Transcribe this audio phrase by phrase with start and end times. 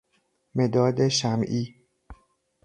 [0.55, 1.75] مداد شمعی